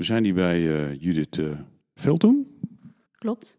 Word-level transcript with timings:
We 0.00 0.06
zijn 0.06 0.24
hier 0.24 0.34
bij 0.34 0.60
uh, 0.60 1.00
Judith 1.00 1.36
uh, 1.36 1.58
Veltoen. 1.94 2.60
Klopt. 3.10 3.58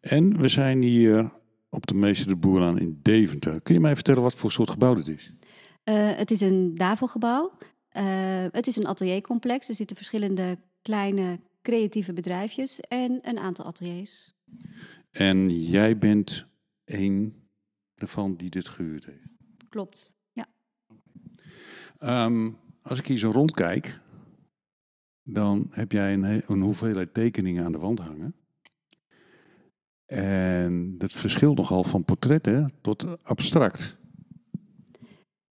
En 0.00 0.38
we 0.38 0.48
zijn 0.48 0.82
hier 0.82 1.32
op 1.68 1.86
de 1.86 1.94
Meester 1.94 2.28
de 2.28 2.36
Boerlaan 2.36 2.78
in 2.78 2.98
Deventer. 3.02 3.60
Kun 3.60 3.74
je 3.74 3.80
mij 3.80 3.94
vertellen 3.94 4.22
wat 4.22 4.34
voor 4.34 4.52
soort 4.52 4.70
gebouw 4.70 4.94
dit 4.94 5.08
is? 5.08 5.32
Uh, 5.84 6.16
het 6.16 6.30
is 6.30 6.40
een 6.40 6.74
DAVO-gebouw. 6.74 7.52
het 8.50 8.66
is 8.66 8.76
een 8.76 8.86
ateliercomplex. 8.86 9.68
Er 9.68 9.74
zitten 9.74 9.96
verschillende 9.96 10.58
kleine 10.82 11.40
creatieve 11.62 12.12
bedrijfjes 12.12 12.80
en 12.80 13.18
een 13.22 13.38
aantal 13.38 13.64
ateliers. 13.64 14.34
En 15.10 15.60
jij 15.60 15.98
bent 15.98 16.46
een 16.84 17.34
ervan 17.94 18.36
die 18.36 18.50
dit 18.50 18.68
gehuurd 18.68 19.04
heeft? 19.06 19.28
Klopt, 19.68 20.14
ja. 20.32 20.46
Um, 22.24 22.58
als 22.82 22.98
ik 22.98 23.06
hier 23.06 23.18
zo 23.18 23.30
rondkijk, 23.30 24.00
dan 25.28 25.66
heb 25.70 25.92
jij 25.92 26.12
een, 26.12 26.42
een 26.46 26.60
hoeveelheid 26.60 27.14
tekeningen 27.14 27.64
aan 27.64 27.72
de 27.72 27.78
wand 27.78 27.98
hangen. 27.98 28.34
En 30.06 30.98
dat 30.98 31.12
verschilt 31.12 31.56
nogal 31.56 31.84
van 31.84 32.04
portretten 32.04 32.72
tot 32.80 33.24
abstract. 33.24 33.96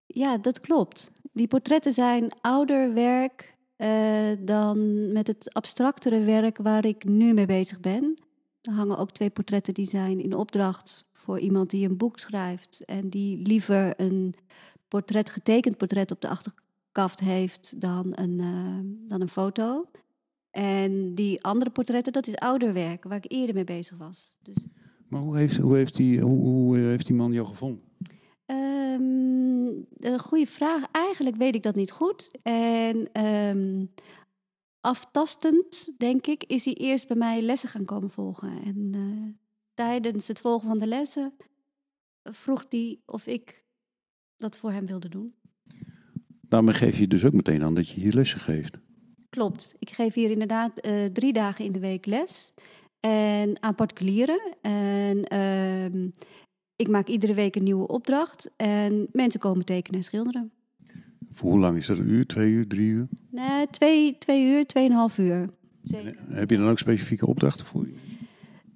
Ja, 0.06 0.38
dat 0.38 0.60
klopt. 0.60 1.12
Die 1.34 1.48
portretten 1.48 1.94
zijn 1.94 2.32
ouder 2.42 2.94
werk 2.94 3.56
uh, 3.78 4.32
dan 4.40 5.12
met 5.12 5.28
het 5.28 5.54
abstractere 5.54 6.24
werk 6.24 6.58
waar 6.58 6.86
ik 6.86 7.04
nu 7.04 7.34
mee 7.34 7.46
bezig 7.46 7.80
ben. 7.80 8.18
Er 8.62 8.72
hangen 8.72 8.98
ook 8.98 9.12
twee 9.12 9.30
portretten 9.30 9.74
die 9.74 9.88
zijn 9.88 10.20
in 10.20 10.34
opdracht 10.34 11.06
voor 11.12 11.40
iemand 11.40 11.70
die 11.70 11.90
een 11.90 11.98
boek 11.98 12.20
schrijft 12.20 12.86
en 12.86 13.10
die 13.10 13.38
liever 13.38 13.94
een 14.02 14.36
portret, 14.88 15.30
getekend 15.30 15.78
portret 15.78 16.12
op 16.12 16.22
de 16.22 16.28
heeft 17.20 17.82
dan 17.82 18.12
een, 18.12 18.40
uh, 18.40 19.08
dan 19.08 19.22
een 19.22 19.30
foto. 19.30 19.90
En 20.50 21.16
die 21.16 21.44
andere 21.44 21.72
portretten, 21.72 22.14
dat 22.14 22.28
is 22.28 22.36
ouder 22.36 22.74
werk, 22.74 23.04
waar 23.04 23.18
ik 23.18 23.32
eerder 23.32 23.56
mee 23.56 23.64
bezig 23.64 23.98
was. 23.98 24.36
Dus... 24.42 24.66
Maar 25.08 25.22
hoe 25.22 25.38
heeft, 25.38 25.58
hoe, 25.58 25.76
heeft 25.76 25.96
die, 25.96 26.22
hoe, 26.22 26.40
hoe 26.40 26.78
heeft 26.78 27.06
die 27.06 27.16
man 27.16 27.32
jou 27.32 27.48
gevonden? 27.48 27.84
Um, 28.46 29.86
een 29.98 30.20
goede 30.20 30.48
vraag. 30.48 30.84
Eigenlijk 30.92 31.36
weet 31.36 31.56
ik 31.56 31.64
dat 31.64 31.76
niet 31.76 31.92
goed. 31.92 32.40
En 32.42 33.26
um, 33.26 33.92
aftastend, 34.82 35.90
denk 35.98 36.28
ik, 36.28 36.44
is 36.44 36.66
hij 36.66 36.74
eerst 36.74 37.08
bij 37.08 37.18
mij 37.18 37.42
lessen 37.42 37.70
gaan 37.70 37.86
komen 37.86 38.10
volgen. 38.10 38.62
En 38.64 38.92
uh, 38.96 39.34
tijdens 39.74 40.28
het 40.28 40.40
volgen 40.40 40.68
van 40.68 40.78
de 40.78 40.88
lessen 40.88 41.34
vroeg 42.24 42.66
hij 42.70 43.00
of 43.06 43.28
ik 43.28 43.66
dat 44.38 44.58
voor 44.58 44.72
hem 44.72 44.86
wilde 44.86 45.10
doen. 45.10 45.36
Daarmee 46.56 46.74
geef 46.74 46.98
je 46.98 47.08
dus 47.08 47.26
ook 47.26 47.34
meteen 47.34 47.64
aan 47.64 47.74
dat 47.74 47.90
je 47.90 48.00
hier 48.00 48.14
lessen 48.14 48.40
geeft. 48.40 48.78
Klopt. 49.30 49.76
Ik 49.80 49.90
geef 49.90 50.14
hier 50.14 50.30
inderdaad 50.30 50.88
uh, 50.88 51.06
drie 51.06 51.34
dagen 51.34 51.66
in 51.66 51.72
de 51.72 51.80
week 51.80 52.06
les. 52.06 52.54
En 53.00 53.64
aan 53.64 53.76
particulieren. 53.76 54.56
En 54.62 55.34
uh, 55.34 56.10
ik 56.76 56.88
maak 56.88 57.08
iedere 57.08 57.34
week 57.34 57.56
een 57.56 57.64
nieuwe 57.64 57.88
opdracht. 57.88 58.52
En 58.56 59.08
mensen 59.12 59.40
komen 59.40 59.66
tekenen 59.66 60.00
en 60.00 60.06
schilderen. 60.06 60.52
Voor 61.32 61.52
hoe 61.52 61.60
lang 61.60 61.78
is 61.78 61.88
dat? 61.88 61.98
Een 61.98 62.10
uur, 62.10 62.26
twee 62.26 62.52
uur, 62.52 62.68
drie 62.68 62.90
uur? 62.90 63.08
Nee, 63.30 63.68
twee, 63.70 64.18
twee 64.18 64.46
uur, 64.46 64.66
tweeënhalf 64.66 65.18
uur. 65.18 65.50
Zeker. 65.84 66.16
Heb 66.28 66.50
je 66.50 66.58
dan 66.58 66.70
ook 66.70 66.80
specifieke 66.80 67.28
opdrachten 67.28 67.66
voor 67.66 67.88
je? 67.88 67.94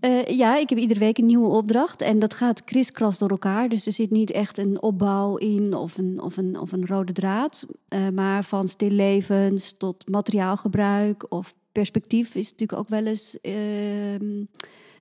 Uh, 0.01 0.23
ja, 0.25 0.57
ik 0.57 0.69
heb 0.69 0.77
iedere 0.77 0.99
week 0.99 1.17
een 1.17 1.25
nieuwe 1.25 1.49
opdracht 1.49 2.01
en 2.01 2.19
dat 2.19 2.33
gaat 2.33 2.63
kriskras 2.63 3.17
door 3.17 3.29
elkaar. 3.29 3.69
Dus 3.69 3.85
er 3.85 3.93
zit 3.93 4.11
niet 4.11 4.31
echt 4.31 4.57
een 4.57 4.81
opbouw 4.81 5.35
in 5.35 5.73
of 5.73 5.97
een, 5.97 6.21
of 6.21 6.37
een, 6.37 6.59
of 6.59 6.71
een 6.71 6.85
rode 6.85 7.13
draad. 7.13 7.65
Uh, 7.89 8.09
maar 8.09 8.43
van 8.43 8.67
stillevens 8.67 9.73
tot 9.77 10.09
materiaalgebruik 10.09 11.25
of 11.31 11.53
perspectief 11.71 12.35
is 12.35 12.51
natuurlijk 12.51 12.79
ook 12.79 12.87
wel 12.87 13.05
eens 13.05 13.37
uh, 13.41 14.39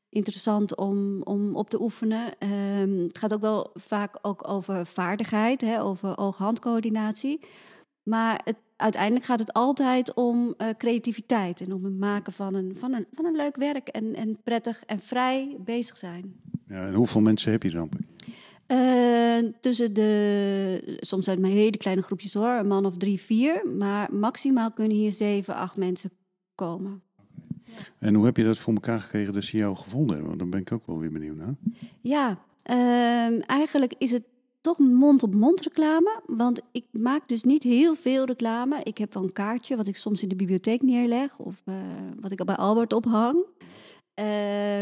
interessant 0.08 0.76
om, 0.76 1.22
om 1.22 1.56
op 1.56 1.70
te 1.70 1.80
oefenen. 1.80 2.38
Ehm, 2.38 2.98
het 2.98 3.18
gaat 3.18 3.34
ook 3.34 3.40
wel 3.40 3.70
vaak 3.74 4.18
ook 4.22 4.48
over 4.48 4.86
vaardigheid, 4.86 5.60
hè, 5.60 5.82
over 5.82 6.18
oog-handcoördinatie. 6.18 7.40
Maar 8.02 8.40
het, 8.44 8.56
uiteindelijk 8.78 9.24
gaat 9.24 9.38
het 9.38 9.52
altijd 9.52 10.14
om 10.14 10.54
uh, 10.58 10.68
creativiteit 10.78 11.60
en 11.60 11.72
om 11.72 11.84
het 11.84 11.98
maken 11.98 12.32
van 12.32 12.54
een, 12.54 12.74
van 12.76 12.92
een, 12.92 13.06
van 13.12 13.24
een 13.24 13.36
leuk 13.36 13.56
werk 13.56 13.88
en, 13.88 14.14
en 14.14 14.42
prettig 14.42 14.82
en 14.86 15.00
vrij 15.00 15.56
bezig 15.64 15.96
zijn. 15.96 16.34
Ja, 16.68 16.86
en 16.86 16.94
hoeveel 16.94 17.20
mensen 17.20 17.52
heb 17.52 17.62
je 17.62 17.70
dan? 17.70 17.90
Uh, 18.66 19.52
tussen 19.60 19.94
de, 19.94 20.98
soms 21.00 21.24
zijn 21.24 21.36
het 21.36 21.46
maar 21.46 21.56
hele 21.56 21.76
kleine 21.76 22.02
groepjes 22.02 22.34
hoor, 22.34 22.52
een 22.52 22.66
man 22.66 22.86
of 22.86 22.96
drie, 22.96 23.20
vier. 23.20 23.62
Maar 23.78 24.14
maximaal 24.14 24.72
kunnen 24.72 24.96
hier 24.96 25.12
zeven, 25.12 25.54
acht 25.54 25.76
mensen 25.76 26.10
komen. 26.54 27.02
En 27.98 28.14
hoe 28.14 28.24
heb 28.24 28.36
je 28.36 28.44
dat 28.44 28.58
voor 28.58 28.74
elkaar 28.74 29.00
gekregen 29.00 29.32
dat 29.32 29.44
ze 29.44 29.56
jou 29.56 29.76
gevonden 29.76 30.10
hebben? 30.10 30.26
Want 30.26 30.38
dan 30.38 30.50
ben 30.50 30.60
ik 30.60 30.72
ook 30.72 30.86
wel 30.86 30.98
weer 30.98 31.12
benieuwd 31.12 31.36
naar. 31.36 31.54
Ja, 32.00 32.38
uh, 32.70 33.50
eigenlijk 33.50 33.94
is 33.98 34.10
het 34.10 34.24
toch 34.68 34.78
mond-op-mond 34.78 35.60
reclame. 35.60 36.20
Want 36.26 36.62
ik 36.72 36.84
maak 36.90 37.28
dus 37.28 37.42
niet 37.42 37.62
heel 37.62 37.94
veel 37.94 38.24
reclame. 38.24 38.80
Ik 38.82 38.98
heb 38.98 39.14
wel 39.14 39.22
een 39.22 39.32
kaartje 39.32 39.76
wat 39.76 39.86
ik 39.86 39.96
soms 39.96 40.22
in 40.22 40.28
de 40.28 40.36
bibliotheek 40.36 40.82
neerleg. 40.82 41.38
Of 41.38 41.62
uh, 41.64 41.74
wat 42.20 42.32
ik 42.32 42.44
bij 42.44 42.56
Albert 42.56 42.92
ophang. 42.92 43.36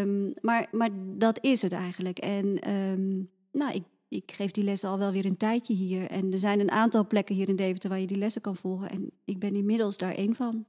Um, 0.02 0.34
maar, 0.40 0.68
maar 0.72 0.90
dat 1.16 1.38
is 1.40 1.62
het 1.62 1.72
eigenlijk. 1.72 2.18
En 2.18 2.70
um, 2.72 3.28
nou, 3.52 3.72
ik, 3.74 3.82
ik 4.08 4.32
geef 4.32 4.50
die 4.50 4.64
lessen 4.64 4.88
al 4.88 4.98
wel 4.98 5.12
weer 5.12 5.24
een 5.24 5.36
tijdje 5.36 5.74
hier. 5.74 6.10
En 6.10 6.32
er 6.32 6.38
zijn 6.38 6.60
een 6.60 6.70
aantal 6.70 7.06
plekken 7.06 7.34
hier 7.34 7.48
in 7.48 7.56
Deventer 7.56 7.88
waar 7.90 8.00
je 8.00 8.06
die 8.06 8.18
lessen 8.18 8.40
kan 8.40 8.56
volgen. 8.56 8.90
En 8.90 9.10
ik 9.24 9.38
ben 9.38 9.54
inmiddels 9.54 9.96
daar 9.96 10.14
één 10.14 10.34
van. 10.34 10.64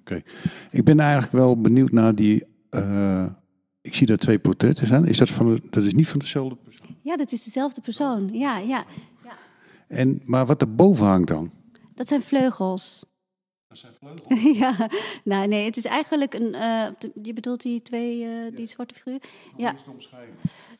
Oké. 0.00 0.22
Ik 0.70 0.84
ben 0.84 1.00
eigenlijk 1.00 1.32
wel 1.32 1.60
benieuwd 1.60 1.92
naar 1.92 2.14
die. 2.14 2.44
Uh, 2.70 3.26
ik 3.86 3.94
zie 3.94 4.06
daar 4.06 4.16
twee 4.16 4.38
portretten 4.38 4.86
zijn. 4.86 5.04
Is 5.04 5.18
dat, 5.18 5.30
van, 5.30 5.60
dat 5.70 5.84
is 5.84 5.92
niet 5.92 6.08
van 6.08 6.18
dezelfde 6.18 6.56
persoon? 6.56 6.96
Ja, 7.02 7.16
dat 7.16 7.32
is 7.32 7.42
dezelfde 7.42 7.80
persoon. 7.80 8.28
Ja, 8.32 8.58
ja. 8.58 8.84
ja. 9.24 9.36
En, 9.88 10.22
maar 10.24 10.46
wat 10.46 10.60
erboven 10.60 11.06
hangt 11.06 11.28
dan? 11.28 11.50
Dat 11.94 12.08
zijn 12.08 12.22
vleugels. 12.22 13.04
Dat 13.68 13.78
zijn 13.78 13.92
vleugels? 13.94 14.58
ja, 14.62 14.88
nou 15.24 15.46
nee, 15.46 15.64
het 15.64 15.76
is 15.76 15.84
eigenlijk 15.84 16.34
een. 16.34 16.54
Uh, 16.54 16.86
je 17.22 17.32
bedoelt 17.32 17.62
die 17.62 17.82
twee, 17.82 18.20
uh, 18.20 18.50
die 18.50 18.60
ja. 18.60 18.66
zwarte 18.66 18.94
figuur? 18.94 19.20
Ja. 19.56 19.74
Is 19.74 19.82
omschrijven? 19.88 20.34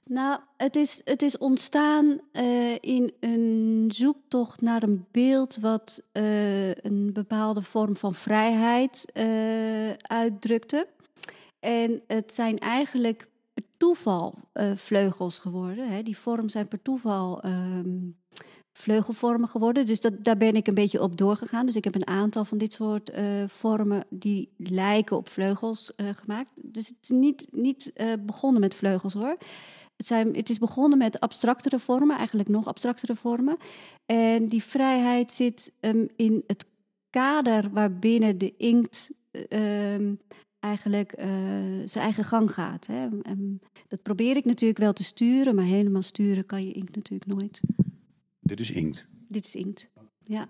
Nou, 0.04 0.40
het 0.56 0.76
is, 0.76 1.00
het 1.04 1.22
is 1.22 1.38
ontstaan 1.38 2.20
uh, 2.32 2.74
in 2.80 3.12
een 3.20 3.88
zoektocht 3.94 4.60
naar 4.60 4.82
een 4.82 5.06
beeld 5.10 5.56
wat 5.56 6.02
een 6.82 7.10
bepaalde 7.12 7.62
vorm 7.62 7.96
van 7.96 8.14
vrijheid 8.14 9.04
uitdrukte. 10.02 10.86
En 11.60 12.02
het 12.06 12.32
zijn 12.32 12.58
eigenlijk 12.58 13.28
per 13.54 13.64
toeval 13.76 14.38
uh, 14.54 14.76
vleugels 14.76 15.38
geworden. 15.38 15.88
Hè. 15.88 16.02
Die 16.02 16.18
vormen 16.18 16.50
zijn 16.50 16.68
per 16.68 16.82
toeval 16.82 17.44
um, 17.44 18.16
vleugelvormen 18.72 19.48
geworden. 19.48 19.86
Dus 19.86 20.00
dat, 20.00 20.24
daar 20.24 20.36
ben 20.36 20.54
ik 20.54 20.66
een 20.66 20.74
beetje 20.74 21.02
op 21.02 21.16
doorgegaan. 21.16 21.66
Dus 21.66 21.76
ik 21.76 21.84
heb 21.84 21.94
een 21.94 22.06
aantal 22.06 22.44
van 22.44 22.58
dit 22.58 22.72
soort 22.72 23.18
uh, 23.18 23.24
vormen 23.46 24.04
die 24.10 24.52
lijken 24.56 25.16
op 25.16 25.28
vleugels 25.28 25.92
uh, 25.96 26.08
gemaakt. 26.08 26.52
Dus 26.62 26.88
het 26.88 26.96
is 27.00 27.08
niet, 27.08 27.46
niet 27.50 27.92
begonnen 28.26 28.60
met 28.60 28.74
vleugels 28.74 29.12
hoor. 29.12 29.36
Het, 29.96 30.06
zijn, 30.06 30.34
het 30.34 30.50
is 30.50 30.58
begonnen 30.58 30.98
met 30.98 31.20
abstractere 31.20 31.78
vormen, 31.78 32.16
eigenlijk 32.16 32.48
nog 32.48 32.66
abstractere 32.66 33.16
vormen. 33.16 33.56
En 34.06 34.46
die 34.46 34.62
vrijheid 34.62 35.32
zit 35.32 35.72
um, 35.80 36.08
in 36.16 36.44
het 36.46 36.64
kader 37.10 37.70
waarbinnen 37.70 38.38
de 38.38 38.54
inkt 38.56 39.10
um, 39.48 40.20
eigenlijk 40.66 41.14
uh, 41.18 41.26
zijn 41.84 42.04
eigen 42.04 42.24
gang 42.24 42.50
gaat. 42.50 42.86
Hè. 42.86 43.08
En 43.22 43.60
dat 43.88 44.02
probeer 44.02 44.36
ik 44.36 44.44
natuurlijk 44.44 44.80
wel 44.80 44.92
te 44.92 45.04
sturen, 45.04 45.54
maar 45.54 45.64
helemaal 45.64 46.02
sturen 46.02 46.46
kan 46.46 46.66
je 46.66 46.72
inkt 46.72 46.96
natuurlijk 46.96 47.30
nooit. 47.30 47.60
Dit 48.40 48.60
is 48.60 48.70
inkt? 48.70 49.06
Dit 49.28 49.44
is 49.44 49.54
inkt, 49.54 49.88
ja. 50.20 50.48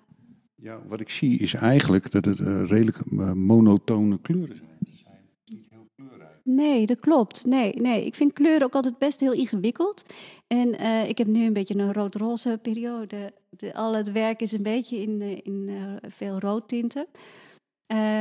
Ja, 0.54 0.80
wat 0.88 1.00
ik 1.00 1.10
zie 1.10 1.38
is 1.38 1.54
eigenlijk 1.54 2.10
dat 2.10 2.24
het 2.24 2.38
uh, 2.38 2.66
redelijk 2.66 2.98
uh, 3.10 3.32
monotone 3.32 4.20
kleuren 4.20 4.56
zijn. 4.82 5.20
Niet 5.44 5.66
heel 5.70 5.88
kleurrijk. 5.96 6.40
Nee, 6.44 6.86
dat 6.86 7.00
klopt. 7.00 7.44
Nee, 7.44 7.72
nee, 7.72 8.04
ik 8.04 8.14
vind 8.14 8.32
kleuren 8.32 8.66
ook 8.66 8.74
altijd 8.74 8.98
best 8.98 9.20
heel 9.20 9.32
ingewikkeld. 9.32 10.04
En 10.46 10.68
uh, 10.68 11.08
ik 11.08 11.18
heb 11.18 11.26
nu 11.26 11.44
een 11.44 11.52
beetje 11.52 11.78
een 11.78 11.92
rood-roze 11.92 12.58
periode. 12.62 13.32
De, 13.50 13.74
al 13.74 13.94
het 13.94 14.12
werk 14.12 14.40
is 14.40 14.52
een 14.52 14.62
beetje 14.62 14.96
in, 14.96 15.42
in 15.42 15.70
veel 16.08 16.38
roodtinten. 16.38 17.06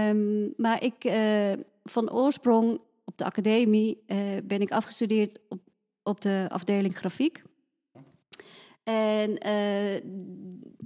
Um, 0.10 0.54
maar 0.58 0.84
ik 0.84 1.04
van 1.90 2.12
oorsprong 2.12 2.82
op 3.04 3.18
de 3.18 3.26
academie 3.26 4.04
uh, 4.08 4.18
ben 4.44 4.62
ik 4.62 4.72
afgestudeerd 4.72 5.40
op, 5.50 5.60
op 6.04 6.22
de 6.22 6.46
afdeling 6.50 6.98
grafiek. 6.98 7.44
En 8.84 9.48
uh, 9.48 9.96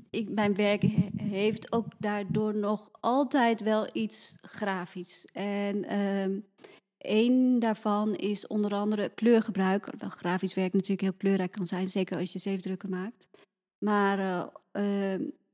ik, 0.09 0.29
mijn 0.29 0.55
werk 0.55 0.81
heeft 1.21 1.71
ook 1.71 1.85
daardoor 1.97 2.55
nog 2.55 2.89
altijd 2.91 3.61
wel 3.61 3.87
iets 3.91 4.35
grafisch. 4.41 5.25
En 5.33 5.91
uh, 5.91 6.37
een 6.97 7.59
daarvan 7.59 8.15
is 8.15 8.47
onder 8.47 8.73
andere 8.73 9.09
kleurgebruik. 9.09 9.99
Dat 9.99 10.11
grafisch 10.11 10.53
werk 10.53 10.73
natuurlijk 10.73 11.01
heel 11.01 11.13
kleurrijk 11.13 11.51
kan 11.51 11.65
zijn, 11.65 11.89
zeker 11.89 12.17
als 12.17 12.33
je 12.33 12.39
zeefdrukken 12.39 12.89
maakt. 12.89 13.27
Maar 13.77 14.19
uh, 14.73 15.13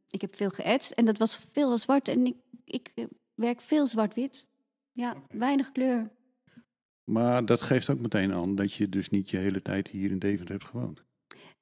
ik 0.09 0.21
heb 0.21 0.35
veel 0.35 0.49
geëtst 0.49 0.91
en 0.91 1.05
dat 1.05 1.17
was 1.17 1.45
veel 1.51 1.77
zwart. 1.77 2.07
En 2.07 2.25
ik, 2.25 2.35
ik 2.65 2.93
werk 3.33 3.61
veel 3.61 3.87
zwart-wit. 3.87 4.45
Ja, 4.95 5.15
weinig 5.29 5.71
kleur. 5.71 6.11
Maar 7.03 7.45
dat 7.45 7.61
geeft 7.61 7.89
ook 7.89 7.99
meteen 7.99 8.33
aan 8.33 8.55
dat 8.55 8.73
je 8.73 8.89
dus 8.89 9.09
niet 9.09 9.29
je 9.29 9.37
hele 9.37 9.61
tijd 9.61 9.87
hier 9.87 10.11
in 10.11 10.19
Deventer 10.19 10.55
hebt 10.55 10.67
gewoond. 10.67 11.03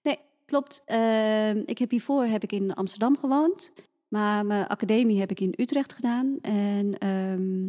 Nee, 0.02 0.20
klopt. 0.46 0.82
Ehm, 0.86 1.62
ik 1.66 1.78
heb 1.78 1.90
hiervoor 1.90 2.24
heb 2.24 2.44
ik 2.44 2.52
in 2.52 2.74
Amsterdam 2.74 3.18
gewoond. 3.18 3.74
Maar 4.08 4.46
mijn 4.46 4.68
academie 4.68 5.20
heb 5.20 5.32
ik 5.32 5.40
in 5.40 5.54
Utrecht 5.58 5.94
gedaan. 5.94 6.38
En 6.42 6.98
ehm, 6.98 7.62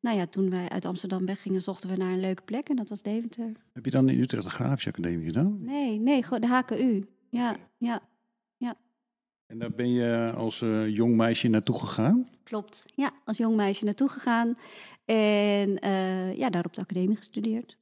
nou 0.00 0.16
ja, 0.16 0.26
toen 0.26 0.50
wij 0.50 0.68
uit 0.68 0.84
Amsterdam 0.84 1.26
weggingen, 1.26 1.62
zochten 1.62 1.90
we 1.90 1.96
naar 1.96 2.12
een 2.12 2.20
leuke 2.20 2.42
plek. 2.42 2.68
En 2.68 2.76
dat 2.76 2.88
was 2.88 3.02
Deventer. 3.02 3.52
Heb 3.72 3.84
je 3.84 3.90
dan 3.90 4.08
in 4.08 4.20
Utrecht 4.20 4.44
de 4.44 4.50
Grafische 4.50 4.88
Academie 4.88 5.24
gedaan? 5.24 5.58
Nee, 5.62 5.98
nee, 5.98 6.22
gewoon 6.22 6.40
de 6.40 6.46
HKU. 6.46 7.06
Ja, 7.30 7.56
ja, 7.76 8.02
En 9.50 9.58
daar 9.58 9.70
ben 9.70 9.90
je 9.90 10.32
als 10.36 10.60
eh, 10.60 10.88
jong 10.88 11.16
meisje 11.16 11.48
naartoe 11.48 11.78
gegaan? 11.78 12.28
klopt. 12.42 12.84
Ja, 12.94 13.12
als 13.24 13.36
jong 13.36 13.56
meisje 13.56 13.84
naartoe 13.84 14.08
gegaan. 14.08 14.58
En 15.04 15.78
eh, 15.78 16.36
ja, 16.36 16.50
daar 16.50 16.64
op 16.64 16.74
de 16.74 16.80
academie 16.80 17.16
gestudeerd. 17.16 17.76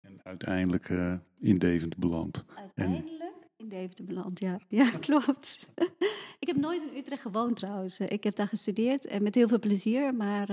En 0.00 0.20
uiteindelijk 0.22 0.88
eh, 0.88 1.14
in 1.38 1.58
Deventer 1.58 1.98
beland. 1.98 2.44
Uiteindelijk 2.54 3.32
in 3.56 3.68
Deventer 3.68 4.04
beland, 4.04 4.38
ja. 4.38 4.60
Ja, 4.68 4.90
klopt. 5.06 5.66
ik 6.42 6.48
heb 6.48 6.56
nooit 6.56 6.82
in 6.82 6.96
Utrecht 6.96 7.22
gewoond 7.22 7.56
trouwens. 7.56 8.00
Ik 8.00 8.24
heb 8.24 8.36
daar 8.36 8.48
gestudeerd 8.48 9.06
en 9.06 9.22
met 9.22 9.34
heel 9.34 9.48
veel 9.48 9.58
plezier. 9.58 10.14
Maar 10.14 10.50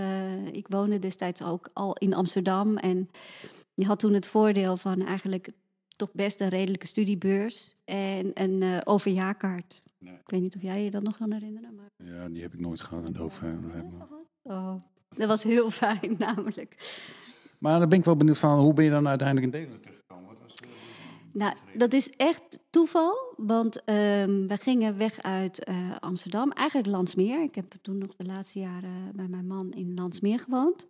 ik 0.52 0.68
woonde 0.68 1.00
destijds 1.00 1.44
ook 1.44 1.70
al 1.74 1.96
in 1.98 2.14
Amsterdam. 2.14 2.78
En 2.78 3.10
je 3.74 3.86
had 3.86 4.00
toen 4.00 4.14
het 4.14 4.28
voordeel 4.28 4.78
van 4.78 5.06
eigenlijk 5.06 5.50
toch 5.88 6.14
best 6.14 6.42
een 6.42 6.50
redelijke 6.50 6.88
studiebeurs. 6.88 7.76
En 7.86 8.32
een 8.34 8.86
overjaarkaart. 8.86 9.82
Nee. 10.02 10.14
Ik 10.14 10.30
weet 10.30 10.42
niet 10.42 10.56
of 10.56 10.62
jij 10.62 10.84
je 10.84 10.92
dat 10.92 11.04
nog 11.04 11.18
kan 11.18 11.32
herinneren. 11.32 11.76
Maar... 11.76 11.90
Ja, 12.08 12.30
die 12.30 12.42
heb 12.42 12.54
ik 12.54 12.60
nooit 12.60 12.82
gehad. 12.82 13.08
Een 13.08 13.18
over. 13.18 13.60
Oh, 14.42 14.76
dat 15.10 15.28
was 15.28 15.44
heel 15.44 15.72
fijn 15.84 16.16
namelijk. 16.18 17.00
Maar 17.60 17.80
dan 17.80 17.90
ben 17.90 18.00
ik 18.00 18.06
wel 18.06 18.16
benieuwd 18.16 18.38
van, 18.38 18.60
hoe 18.60 18.74
ben 18.74 18.84
je 18.86 18.90
dan 18.92 19.08
uiteindelijk 19.08 19.54
in 19.54 19.60
Deventer 19.60 19.82
teruggekomen? 19.82 20.28
Wat 20.28 20.40
was, 20.40 20.56
Nou, 21.34 21.56
dat 21.74 21.94
is 21.94 22.10
echt 22.10 22.60
toeval, 22.70 23.34
want 23.38 23.84
ehm, 23.84 24.48
we 24.48 24.58
gingen 24.60 24.98
weg 24.98 25.22
uit 25.22 25.64
eh, 25.64 25.96
Amsterdam, 26.00 26.52
eigenlijk 26.52 26.88
Landsmeer. 26.88 27.44
Ik 27.44 27.56
heb 27.56 27.74
toen 27.82 27.98
nog 27.98 28.16
de 28.16 28.26
laatste 28.26 28.60
jaren 28.60 29.12
bij 29.16 29.28
mijn 29.28 29.48
man 29.48 29.72
in 29.72 29.94
Landsmeer 29.94 30.40
gewoond. 30.40 30.88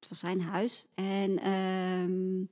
Het 0.00 0.08
was 0.08 0.18
zijn 0.18 0.40
huis. 0.40 0.86
En 0.94 1.38
ehm, 1.38 2.44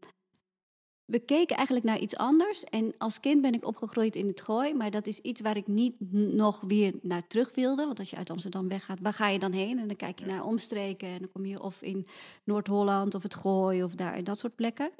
we 1.09 1.19
keken 1.19 1.57
eigenlijk 1.57 1.87
naar 1.87 1.99
iets 1.99 2.17
anders. 2.17 2.65
En 2.65 2.95
als 2.99 3.21
kind 3.21 3.43
ben 3.43 3.53
ik 3.53 3.67
opgegroeid 3.67 4.17
in 4.17 4.27
het 4.27 4.41
Gooi, 4.41 4.75
maar 4.75 4.91
dat 4.91 5.07
is 5.07 5.19
iets 5.19 5.41
waar 5.41 5.57
ik 5.57 5.67
niet 5.67 5.95
nog 6.11 6.61
weer 6.61 6.95
naar 7.03 7.27
terug 7.27 7.55
wilde. 7.55 7.87
Want 7.87 7.99
als 7.99 8.11
je 8.11 8.17
uit 8.17 8.31
Amsterdam 8.31 8.69
weggaat, 8.69 9.01
waar 9.01 9.13
ga 9.13 9.29
je 9.29 9.39
dan 9.39 9.53
heen? 9.53 9.79
En 9.79 9.87
dan 9.87 9.97
kijk 9.97 10.19
je 10.19 10.27
naar 10.27 10.45
omstreken 10.45 11.09
en 11.09 11.19
dan 11.19 11.33
kom 11.33 11.47
je 11.47 11.63
of 11.63 11.83
in 11.83 12.07
Noord-Holland 12.45 13.15
of 13.15 13.23
het 13.23 13.35
Gooi 13.35 13.83
of 13.83 13.95
daar, 13.95 14.25
dat 14.25 14.39
soort 14.39 14.55
plekken. 14.55 14.91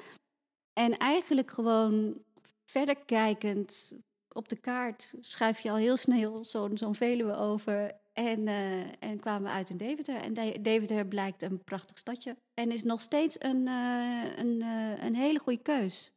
En 0.73 0.97
eigenlijk 0.97 1.51
gewoon 1.51 2.17
verder 2.65 2.95
kijkend 3.05 3.93
op 4.31 4.49
de 4.49 4.57
kaart 4.57 5.13
schuif 5.19 5.59
je 5.59 5.69
al 5.69 5.75
heel 5.75 5.97
snel 5.97 6.45
zo'n 6.45 6.77
zo'n 6.77 6.95
Veluwe 6.95 7.35
over. 7.35 7.98
En, 8.27 8.47
eh, 8.47 8.79
en 8.99 9.19
kwamen 9.19 9.43
we 9.43 9.49
uit 9.55 9.69
in 9.69 9.77
Deventer. 9.77 10.15
En 10.15 10.33
De- 10.33 10.59
Deventer 10.61 11.05
blijkt 11.07 11.41
een 11.43 11.63
prachtig 11.63 11.97
stadje. 11.97 12.37
En 12.53 12.71
is 12.71 12.83
nog 12.83 13.01
steeds 13.01 13.35
een, 13.39 13.67
eh, 13.67 14.23
een, 14.37 14.61
eh, 14.61 15.05
een 15.05 15.15
hele 15.15 15.39
goede 15.39 15.61
keus. 15.61 16.11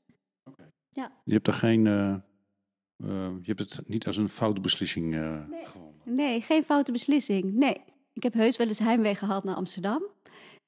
Je 1.24 1.32
hebt 1.32 1.46
er 1.46 1.52
geen, 1.52 1.84
je 1.84 3.42
hebt 3.42 3.58
het 3.58 3.80
niet 3.88 4.06
als 4.06 4.16
een 4.16 4.28
foute 4.28 4.60
beslissing 4.60 5.14
eh 5.14 5.48
Nee. 5.48 5.66
gewonnen. 5.66 6.00
Nee, 6.04 6.40
geen 6.40 6.62
foute 6.64 6.92
beslissing. 6.92 7.52
Nee, 7.52 7.76
ik 8.12 8.22
heb 8.22 8.32
heus 8.32 8.56
wel 8.56 8.66
eens 8.66 8.78
heimwee 8.78 9.14
gehad 9.14 9.44
naar 9.44 9.54
Amsterdam. 9.54 10.02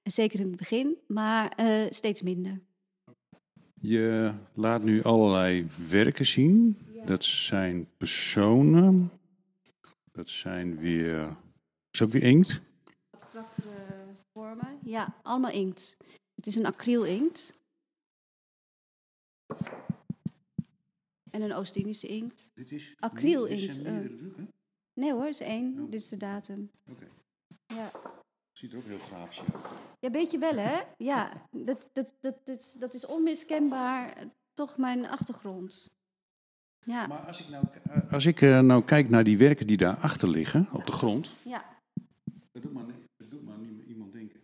En 0.02 0.12
zeker 0.12 0.40
in 0.40 0.46
het 0.46 0.56
begin, 0.56 0.96
maar 1.06 1.48
eh, 1.48 1.82
steeds 1.90 2.22
minder. 2.22 2.60
Je 3.80 4.32
laat 4.54 4.82
nu 4.82 5.02
allerlei 5.02 5.66
werken 5.88 6.26
zien. 6.26 6.78
Dat 7.06 7.24
zijn 7.24 7.88
personen. 7.96 9.10
Dat 10.14 10.28
zijn 10.28 10.78
weer. 10.78 11.36
Is 11.90 12.02
ook 12.02 12.08
weer 12.08 12.22
inkt? 12.22 12.60
Abstracte 13.10 13.62
vormen. 14.32 14.78
Ja, 14.82 15.16
allemaal 15.22 15.50
inkt. 15.50 15.96
Het 16.34 16.46
is 16.46 16.54
een 16.54 16.66
acryl-inkt. 16.66 17.52
En 21.30 21.42
een 21.42 21.52
Oost-Indische 21.52 22.06
inkt. 22.06 22.50
Dit 22.54 22.72
is 22.72 22.94
Acrylinkt, 22.98 23.74
zijn 23.74 24.34
eh. 24.36 24.44
Nee 24.92 25.12
hoor, 25.12 25.26
is 25.26 25.40
één. 25.40 25.90
Dit 25.90 26.00
is 26.00 26.08
de 26.08 26.16
datum. 26.16 26.70
Oké. 26.90 27.08
Ja. 27.66 27.90
Ziet 28.52 28.72
er 28.72 28.78
ook 28.78 28.84
heel 28.84 28.98
grafisch 28.98 29.40
uit. 29.40 29.64
ja, 30.00 30.10
weet 30.10 30.30
je 30.30 30.38
wel 30.38 30.56
hè? 30.56 30.82
Ja, 30.96 31.48
dat, 31.50 31.88
dat, 31.92 32.08
dat, 32.20 32.46
dat, 32.46 32.76
dat 32.78 32.94
is 32.94 33.06
onmiskenbaar 33.06 34.12
eh, 34.12 34.26
toch 34.52 34.76
mijn 34.76 35.06
achtergrond. 35.06 35.90
Ja, 36.84 37.06
Maar 37.06 37.18
als 37.18 37.40
ik 37.40 37.48
nou, 37.48 37.64
eh, 37.82 38.12
als 38.12 38.26
ik 38.26 38.40
eh, 38.40 38.60
nou 38.60 38.84
kijk 38.84 39.08
naar 39.08 39.24
die 39.24 39.38
werken 39.38 39.66
die 39.66 39.76
daarachter 39.76 40.28
liggen 40.28 40.68
op 40.72 40.86
de 40.86 40.92
grond. 40.92 41.34
ja. 41.42 41.72
Dat 42.52 42.62
doet 42.62 42.72
maar, 42.72 42.84
dat 43.16 43.30
doet 43.30 43.42
maar 43.44 43.58
iemand 43.86 44.12
denken. 44.12 44.40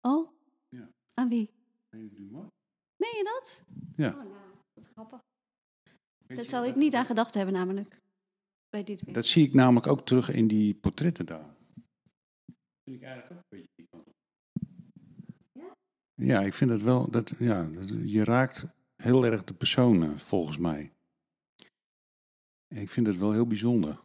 Oh? 0.00 0.28
Ja. 0.68 0.88
Aan 1.14 1.28
wie? 1.28 1.50
Meen 2.96 3.16
je 3.16 3.24
dat? 3.24 3.62
Ja. 3.96 4.08
Oh, 4.08 4.14
nou, 4.16 4.28
wat 4.74 4.84
grappig. 4.92 5.18
Weet 6.26 6.36
Dat 6.36 6.46
je, 6.46 6.52
zou 6.52 6.66
ik 6.66 6.74
niet 6.74 6.94
aan 6.94 7.04
gedacht 7.04 7.34
hebben 7.34 7.54
namelijk. 7.54 8.00
Bij 8.68 8.84
dit 8.84 9.00
werk. 9.00 9.14
Dat 9.14 9.26
zie 9.26 9.46
ik 9.46 9.54
namelijk 9.54 9.86
ook 9.86 10.06
terug 10.06 10.30
in 10.30 10.46
die 10.46 10.74
portretten 10.74 11.26
daar. 11.26 11.54
vind 12.84 12.96
ik 12.96 13.02
eigenlijk 13.02 13.32
ook 13.32 13.38
een 13.38 13.44
beetje 13.58 13.68
die 13.76 13.86
kant 13.90 14.06
op. 14.06 14.14
Ja? 15.52 15.74
Ja, 16.14 16.40
ik 16.40 16.54
vind 16.54 16.70
het 16.70 16.82
wel, 16.82 17.10
dat, 17.10 17.34
ja, 17.38 17.66
dat, 17.66 17.88
je 17.88 18.24
raakt 18.24 18.66
heel 18.96 19.24
erg 19.24 19.44
de 19.44 19.54
personen, 19.54 20.18
volgens 20.18 20.58
mij. 20.58 20.92
Ik 22.68 22.90
vind 22.90 23.06
het 23.06 23.18
wel 23.18 23.32
heel 23.32 23.46
bijzonder. 23.46 24.00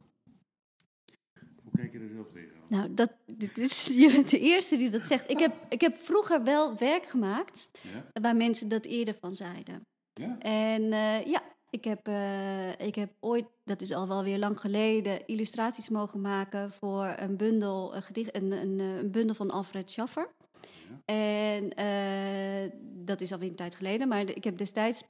Hoe 1.63 1.71
kijk 1.71 1.91
je 1.91 1.99
er 1.99 2.09
zelf 2.09 2.27
tegenaan? 2.27 2.63
Nou, 2.67 2.93
dat, 2.93 3.11
dit 3.25 3.57
is, 3.57 3.87
je 4.03 4.11
bent 4.11 4.29
de 4.29 4.39
eerste 4.39 4.77
die 4.77 4.89
dat 4.89 5.05
zegt. 5.05 5.29
Ik 5.29 5.39
heb, 5.39 5.53
ik 5.69 5.81
heb 5.81 5.97
vroeger 5.97 6.43
wel 6.43 6.77
werk 6.77 7.05
gemaakt 7.05 7.69
Ja? 7.81 8.21
waar 8.21 8.35
mensen 8.35 8.69
dat 8.69 8.85
eerder 8.85 9.15
van 9.19 9.35
zeiden. 9.35 9.81
Ja? 10.13 10.39
En 10.39 10.91
eh, 10.91 11.25
ja, 11.25 11.43
ik 11.69 11.83
heb, 11.83 12.07
eh, 12.07 12.79
ik 12.79 12.95
heb 12.95 13.11
ooit, 13.19 13.45
dat 13.63 13.81
is 13.81 13.93
al 13.93 14.07
wel 14.07 14.23
weer 14.23 14.37
lang 14.37 14.59
geleden, 14.59 15.25
illustraties 15.25 15.89
mogen 15.89 16.21
maken 16.21 16.71
voor 16.71 17.13
een 17.17 17.37
bundel, 17.37 17.95
een, 17.95 18.01
gedicht, 18.01 18.35
een, 18.35 18.51
een, 18.51 18.79
eh, 18.79 18.97
een 18.97 19.11
bundel 19.11 19.35
van 19.35 19.51
Alfred 19.51 19.91
Schaffer. 19.91 20.29
En 21.05 21.73
eh, 21.73 22.71
dat 22.81 23.21
is 23.21 23.31
alweer 23.31 23.49
een 23.49 23.55
tijd 23.55 23.75
geleden, 23.75 24.07
maar 24.07 24.29
ik 24.29 24.43
heb 24.43 24.57
destijds 24.57 25.03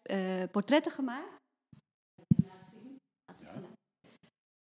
portretten 0.51 0.91
gemaakt. 0.91 1.38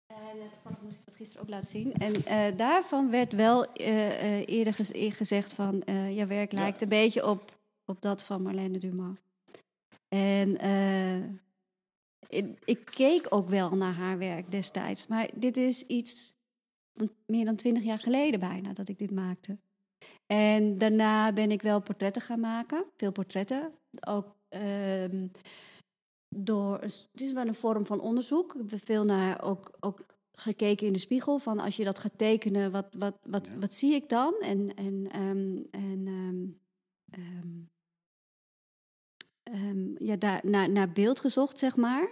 En 0.09 0.41
eh, 0.41 0.47
toevallig 0.53 0.81
moest 0.83 0.99
ik 0.99 1.05
dat 1.05 1.17
gisteren 1.17 1.43
ook 1.43 1.49
laten 1.49 1.71
zien. 1.71 1.93
En 1.93 2.25
eh, 2.25 2.57
daarvan 2.57 3.11
werd 3.11 3.33
wel 3.33 3.73
eh, 3.73 4.47
eerder 4.49 4.75
gez- 4.75 5.17
gezegd 5.17 5.53
van... 5.53 5.83
eh 5.83 6.17
jouw 6.17 6.27
werk 6.27 6.53
Ja. 6.53 6.59
lijkt 6.59 6.83
een 6.83 6.89
beetje 6.89 7.27
op, 7.27 7.59
op 7.85 8.03
dat 8.03 8.23
van 8.25 8.43
Marlene 8.43 8.79
Dumas. 8.79 9.17
En 10.09 10.51
ik, 12.29 12.59
ik 12.65 12.85
keek 12.85 13.27
ook 13.29 13.49
wel 13.49 13.77
naar 13.77 13.93
haar 13.95 14.19
werk 14.19 14.51
destijds. 14.51 15.07
Maar 15.07 15.29
dit 15.35 15.57
is 15.57 15.83
iets 15.83 16.35
meer 17.27 17.45
dan 17.45 17.57
twintig 17.57 17.83
jaar 17.83 17.99
geleden 17.99 18.41
bijna 18.41 18.73
dat 18.73 18.89
ik 18.89 18.99
dit 18.99 19.11
maakte. 19.11 19.59
En 20.27 20.79
daarna 20.79 21.33
ben 21.33 21.51
ik 21.51 21.63
wel 21.63 21.81
portretten 21.81 22.23
gaan 22.23 22.41
maken. 22.41 22.85
Veel 22.97 23.13
portretten. 23.13 23.73
Ook 24.01 24.37
ehm, 24.49 25.27
door... 26.45 26.81
Het 26.81 27.09
is 27.15 27.33
wel 27.33 27.47
een 27.47 27.55
vorm 27.55 27.87
van 27.87 28.01
onderzoek. 28.01 28.55
Ik 28.55 28.71
heb 28.71 28.81
veel 28.85 29.05
naar 29.05 29.43
ook, 29.43 29.71
ook 29.81 30.05
gekeken 30.33 30.87
in 30.87 30.93
de 30.93 30.99
spiegel. 30.99 31.39
Van 31.39 31.59
als 31.59 31.77
je 31.77 31.85
dat 31.85 31.99
gaat 31.99 32.19
tekenen, 32.19 32.71
wat, 32.71 32.87
wat, 32.99 33.19
wat, 33.23 33.47
Ja. 33.47 33.59
wat 33.59 33.75
zie 33.75 33.95
ik 33.95 34.09
dan? 34.09 34.35
En, 34.41 34.75
en, 34.75 35.09
ehm, 35.11 35.57
en 35.71 36.07
ehm, 37.11 37.59
ehm, 39.43 40.05
ja, 40.05 40.17
daar, 40.17 40.41
naar, 40.43 40.71
naar 40.71 40.93
beeld 40.93 41.21
gezocht, 41.21 41.59
zeg 41.59 41.77
maar. 41.77 42.09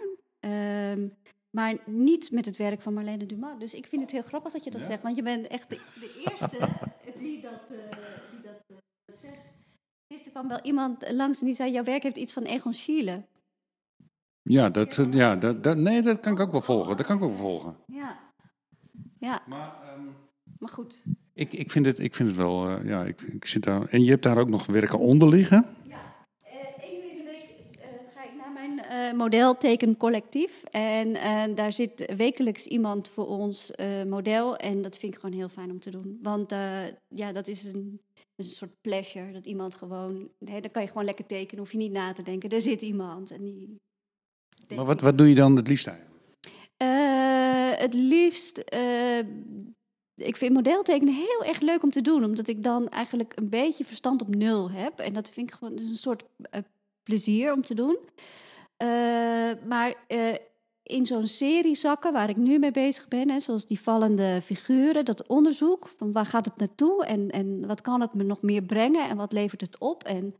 Maar 1.49 1.77
niet 1.85 2.31
met 2.31 2.45
het 2.45 2.57
werk 2.57 2.81
van 2.81 2.93
Marlene 2.93 3.25
Dumas. 3.25 3.59
Dus 3.59 3.73
ik 3.73 3.87
vind 3.87 4.01
het 4.01 4.11
heel 4.11 4.21
grappig 4.21 4.51
dat 4.51 4.63
je 4.63 4.71
dat 4.71 4.81
Ja? 4.81 4.87
zegt. 4.87 5.01
Want 5.01 5.15
je 5.15 5.23
bent 5.23 5.47
echt 5.47 5.69
de, 5.69 5.75
de 5.75 6.23
eerste 6.25 6.57
die 7.19 7.41
dat, 7.41 7.51
eh, 7.51 7.97
die 8.31 8.41
dat, 8.41 8.61
eh, 8.67 8.77
dat 9.05 9.17
zegt. 9.21 9.41
Gisteren 10.07 10.31
kwam 10.31 10.47
wel 10.47 10.61
iemand 10.61 11.11
langs 11.11 11.39
en 11.39 11.45
die 11.45 11.55
zei... 11.55 11.71
jouw 11.71 11.83
werk 11.83 12.03
heeft 12.03 12.17
iets 12.17 12.33
van 12.33 12.43
Egon 12.43 12.73
Schiele. 12.73 13.23
Ja, 14.47 14.69
dat, 14.69 14.97
eh, 14.97 15.13
ja 15.13 15.35
dat, 15.35 15.63
dat, 15.63 15.77
nee, 15.77 16.01
dat 16.01 16.19
kan 16.19 16.33
ik 16.33 16.39
ook 16.39 16.51
wel 16.51 16.61
volgen. 16.61 16.97
Dat 16.97 17.05
kan 17.05 17.17
ik 17.17 17.23
ook 17.23 17.29
wel 17.29 17.37
volgen. 17.37 17.75
Ja. 17.85 18.19
Ja, 19.19 19.41
Maar 19.47 19.73
ehm, 19.83 20.05
maar 20.59 20.69
goed. 20.69 21.03
ik, 21.33 21.53
ik, 21.53 21.71
vind 21.71 21.85
het, 21.85 21.99
ik 21.99 22.15
vind 22.15 22.29
het 22.29 22.37
wel, 22.37 22.69
eh, 22.69 22.85
ja, 22.85 23.03
ik, 23.03 23.21
ik 23.21 23.45
zit 23.45 23.63
daar. 23.63 23.87
En 23.89 24.03
je 24.03 24.09
hebt 24.09 24.23
daar 24.23 24.37
ook 24.37 24.49
nog 24.49 24.65
werken 24.65 24.99
onder 24.99 25.29
liggen. 25.29 25.65
Ja, 25.87 26.15
Eén 26.43 27.01
keer 27.01 27.11
in 27.11 27.17
de 27.17 27.23
week 27.23 27.75
eh, 27.79 27.87
ga 28.15 28.23
ik 28.23 28.35
naar 28.37 28.51
mijn 28.51 29.11
uh, 29.13 29.17
modeltekencollectief. 29.17 30.63
En 30.63 31.07
uh, 31.07 31.43
daar 31.55 31.73
zit 31.73 32.13
wekelijks 32.17 32.65
iemand 32.65 33.09
voor 33.09 33.27
ons 33.27 33.71
uh, 33.79 34.03
model. 34.03 34.57
En 34.57 34.81
dat 34.81 34.97
vind 34.97 35.13
ik 35.13 35.19
gewoon 35.19 35.35
heel 35.37 35.49
fijn 35.49 35.71
om 35.71 35.79
te 35.79 35.91
doen. 35.91 36.19
Want 36.21 36.55
ja, 37.07 37.31
dat 37.31 37.47
is 37.47 37.63
een, 37.63 38.01
een 38.35 38.45
soort 38.45 38.81
pleasure. 38.81 39.31
Dat 39.31 39.45
iemand 39.45 39.75
gewoon... 39.75 40.29
Hè, 40.45 40.59
dan 40.59 40.71
kan 40.71 40.81
je 40.81 40.87
gewoon 40.87 41.05
lekker 41.05 41.25
tekenen, 41.25 41.63
hoef 41.63 41.71
je 41.71 41.77
niet 41.77 41.91
na 41.91 42.13
te 42.13 42.23
denken. 42.23 42.49
Er 42.49 42.61
zit 42.61 42.81
iemand 42.81 43.31
en 43.31 43.43
die... 43.43 43.75
Maar 44.75 44.85
wat, 44.85 45.01
wat 45.01 45.17
doe 45.17 45.29
je 45.29 45.35
dan 45.35 45.55
het 45.55 45.67
liefst 45.67 45.87
eigenlijk? 45.87 46.05
het 47.77 47.93
liefst 47.93 48.63
ik 50.17 50.35
vind 50.35 50.53
modeltekenen 50.53 51.13
heel 51.13 51.43
erg 51.43 51.59
leuk 51.59 51.83
om 51.83 51.91
te 51.91 52.01
doen, 52.01 52.23
omdat 52.23 52.47
ik 52.47 52.63
dan 52.63 52.87
eigenlijk 52.89 53.33
een 53.35 53.49
beetje 53.49 53.85
verstand 53.85 54.21
op 54.21 54.35
nul 54.35 54.71
heb. 54.71 54.99
En 54.99 55.13
dat 55.13 55.29
vind 55.29 55.49
ik 55.49 55.55
gewoon 55.55 55.75
dus 55.75 55.89
een 55.89 55.95
soort 55.95 56.23
uh, 56.55 56.61
plezier 57.03 57.53
om 57.53 57.61
te 57.61 57.73
doen. 57.73 57.97
Uh, 58.83 58.87
maar 59.67 59.93
uh, 60.07 60.33
in 60.83 61.05
zo'n 61.05 61.27
serie 61.27 61.75
zakken 61.75 62.13
waar 62.13 62.29
ik 62.29 62.37
nu 62.37 62.59
mee 62.59 62.71
bezig 62.71 63.07
ben, 63.07 63.29
hè, 63.29 63.39
zoals 63.39 63.65
die 63.65 63.79
vallende 63.79 64.39
figuren, 64.43 65.05
dat 65.05 65.27
onderzoek 65.27 65.87
van 65.97 66.11
waar 66.11 66.25
gaat 66.25 66.45
het 66.45 66.57
naartoe 66.57 67.05
en, 67.05 67.29
en 67.29 67.67
wat 67.67 67.81
kan 67.81 68.01
het 68.01 68.13
me 68.13 68.23
nog 68.23 68.41
meer 68.41 68.63
brengen 68.63 69.09
en 69.09 69.17
wat 69.17 69.33
levert 69.33 69.61
het 69.61 69.77
op 69.77 70.03
en 70.03 70.35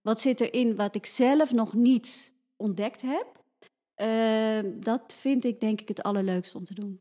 wat 0.00 0.20
zit 0.20 0.40
erin 0.40 0.76
wat 0.76 0.94
ik 0.94 1.06
zelf 1.06 1.52
nog 1.52 1.74
niet 1.74 2.32
ontdekt 2.56 3.02
heb. 3.02 3.39
Dat 4.74 5.14
vind 5.18 5.44
ik 5.44 5.60
denk 5.60 5.80
ik 5.80 5.88
het 5.88 6.02
allerleukste 6.02 6.56
om 6.56 6.64
te 6.64 6.74
doen. 6.74 7.00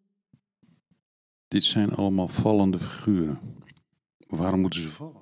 Dit 1.48 1.64
zijn 1.64 1.96
allemaal 1.96 2.28
vallende 2.28 2.80
figuren. 2.80 3.40
Waarom 4.28 4.60
moeten 4.60 4.82
ze 4.82 4.90
vallen? 4.90 5.22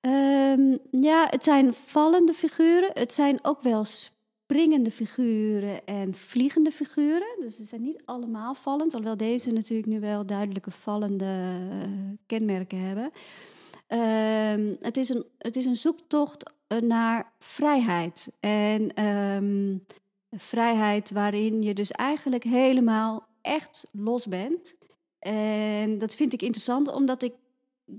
Um, 0.00 0.78
ja, 1.02 1.26
het 1.30 1.44
zijn 1.44 1.74
vallende 1.74 2.32
figuren. 2.32 2.90
Het 2.92 3.12
zijn 3.12 3.38
ook 3.42 3.62
wel 3.62 3.84
springende 3.84 4.90
figuren 4.90 5.86
en 5.86 6.14
vliegende 6.14 6.70
figuren. 6.70 7.36
Dus 7.40 7.56
ze 7.56 7.64
zijn 7.64 7.82
niet 7.82 8.02
allemaal 8.04 8.54
vallend, 8.54 8.92
alhoewel 8.92 9.16
deze 9.16 9.52
natuurlijk 9.52 9.88
nu 9.88 10.00
wel 10.00 10.26
duidelijke 10.26 10.70
vallende 10.70 11.24
uh, 11.24 12.16
kenmerken 12.26 12.78
hebben. 12.78 13.10
Um, 13.88 14.76
het, 14.80 14.96
is 14.96 15.08
een, 15.08 15.24
het 15.38 15.56
is 15.56 15.64
een 15.64 15.76
zoektocht 15.76 16.52
eh, 16.66 16.78
naar 16.78 17.32
vrijheid. 17.38 18.32
En 18.40 19.04
um, 19.06 19.84
vrijheid 20.36 21.10
waarin 21.10 21.62
je 21.62 21.74
dus 21.74 21.90
eigenlijk 21.90 22.44
helemaal 22.44 23.26
echt 23.40 23.88
los 23.92 24.26
bent. 24.26 24.76
En 25.18 25.98
dat 25.98 26.14
vind 26.14 26.32
ik 26.32 26.42
interessant, 26.42 26.88
omdat 26.88 27.22
ik 27.22 27.34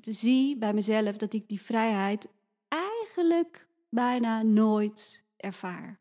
zie 0.02 0.58
bij 0.58 0.74
mezelf 0.74 1.18
dat 1.18 1.34
ik 1.34 1.48
die 1.48 1.62
vrijheid 1.62 2.28
eigenlijk 2.68 3.68
bijna 3.90 4.42
nooit 4.42 5.24
ervaar. 5.38 6.00